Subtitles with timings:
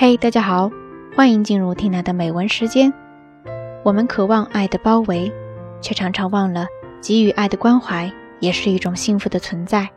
[0.00, 0.70] 嘿，大家好，
[1.16, 2.94] 欢迎进入 Tina 的美文时间。
[3.82, 5.32] 我们渴望爱的包围，
[5.80, 6.68] 却常常忘了
[7.02, 8.08] 给予爱的关怀
[8.38, 9.88] 也是一种幸福的存在。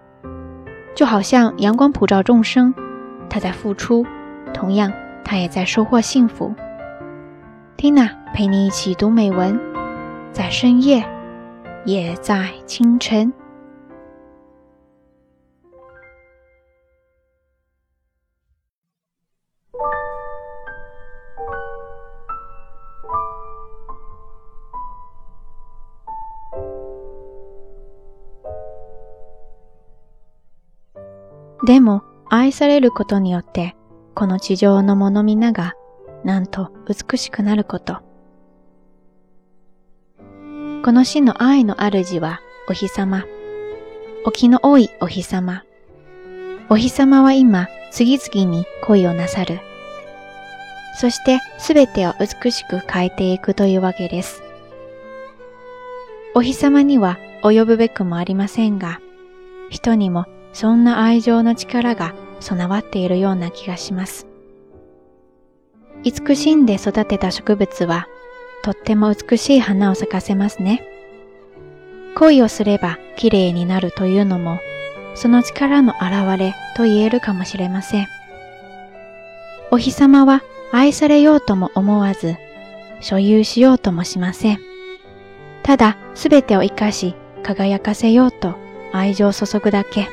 [0.96, 2.74] 就好像阳光普照众生，
[3.29, 4.03] 他在付出，
[4.51, 4.92] 同样
[5.24, 6.52] 他也在收获幸福。
[7.78, 9.60] Tina 陪你一起读美文，
[10.31, 11.06] 在深夜，
[11.86, 13.31] 也在清晨。
[31.63, 33.75] でも、愛されることによって、
[34.15, 35.73] この地上のものみなが、
[36.23, 37.99] なんと美しくなること。
[40.83, 43.25] この死の愛の主は、お日様。
[44.25, 45.63] 沖の多いお日様。
[46.69, 49.59] お日様は今、次々に恋をなさる。
[50.97, 54.41] そしてすべてを美しく変えていくというわけです。
[56.33, 58.99] お日様には及ぶべくもありませんが、
[59.69, 64.27] 人にもそんな愛情の力が備わっているような気がします。
[66.03, 68.08] 慈しんで育てた植物は、
[68.63, 70.83] とっても美しい花を咲かせますね。
[72.16, 74.59] 恋をすれば綺麗になるというのも、
[75.16, 78.08] その力の表れと言えるかもしれません。
[79.71, 82.36] お日様は愛されようとも思わず、
[82.99, 84.59] 所有しようともしません。
[85.63, 88.55] ただ、すべてを活かし、輝かせようと
[88.91, 90.08] 愛情を注ぐだけ。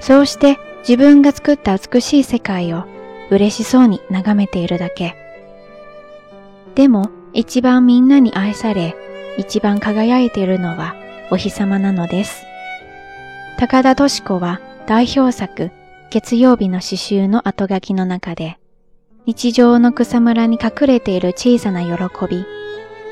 [0.00, 2.84] そうして自分が作った美しい世界を
[3.30, 5.14] 嬉しそうに眺めているだけ。
[6.74, 8.96] でも一番みんなに愛され、
[9.38, 10.94] 一番輝いているのは
[11.30, 12.42] お日様なのです。
[13.58, 15.70] 高田敏子は代表作
[16.10, 18.58] 月曜日の詩集の後書きの中で、
[19.26, 21.92] 日常の草むらに隠れている小さな喜
[22.28, 22.44] び、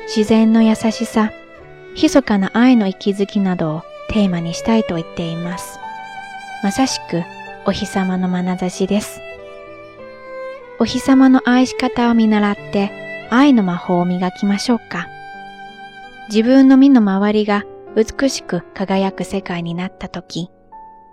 [0.07, 1.31] 自然の優しさ、
[1.93, 5.79] 密かな愛の息づきなどをテーマにしたいと言っています。
[6.61, 7.23] まさしく
[7.65, 9.21] お日様の眼差しです。
[10.77, 12.91] お日様の愛し方を見習って
[13.29, 15.07] 愛の魔法を磨きましょうか。
[16.27, 17.63] 自分の身の周りが
[17.95, 20.49] 美しく輝く世界になった時、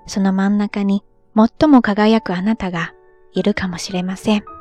[0.08, 1.04] その真ん中に
[1.36, 2.92] 最も輝くあなたが
[3.32, 4.55] いるかもしれません。